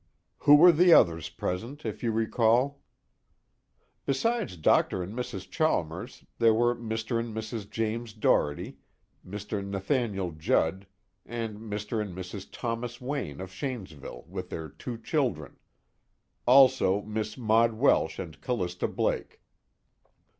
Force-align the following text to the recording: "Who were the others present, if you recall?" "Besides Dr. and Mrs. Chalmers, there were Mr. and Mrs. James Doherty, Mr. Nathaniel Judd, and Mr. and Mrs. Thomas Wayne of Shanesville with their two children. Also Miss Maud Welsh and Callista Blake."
"Who 0.39 0.55
were 0.55 0.71
the 0.71 0.93
others 0.93 1.29
present, 1.29 1.85
if 1.85 2.01
you 2.01 2.11
recall?" 2.11 2.81
"Besides 4.07 4.57
Dr. 4.57 5.03
and 5.03 5.13
Mrs. 5.13 5.47
Chalmers, 5.47 6.25
there 6.39 6.55
were 6.55 6.75
Mr. 6.75 7.19
and 7.19 7.35
Mrs. 7.35 7.69
James 7.69 8.13
Doherty, 8.13 8.79
Mr. 9.23 9.63
Nathaniel 9.63 10.31
Judd, 10.31 10.87
and 11.23 11.59
Mr. 11.59 12.01
and 12.01 12.17
Mrs. 12.17 12.47
Thomas 12.51 12.99
Wayne 12.99 13.39
of 13.39 13.51
Shanesville 13.51 14.25
with 14.27 14.49
their 14.49 14.69
two 14.69 14.97
children. 14.97 15.57
Also 16.47 17.03
Miss 17.03 17.37
Maud 17.37 17.73
Welsh 17.73 18.17
and 18.17 18.41
Callista 18.41 18.87
Blake." 18.87 19.39